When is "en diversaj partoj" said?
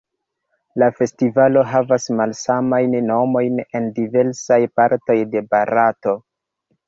3.81-5.19